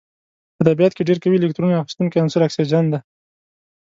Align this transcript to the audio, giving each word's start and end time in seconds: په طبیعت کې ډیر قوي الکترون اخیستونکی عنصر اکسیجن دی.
په 0.55 0.61
طبیعت 0.67 0.93
کې 0.95 1.07
ډیر 1.09 1.17
قوي 1.23 1.37
الکترون 1.39 1.71
اخیستونکی 1.81 2.21
عنصر 2.23 2.41
اکسیجن 2.43 2.85
دی. 2.91 2.99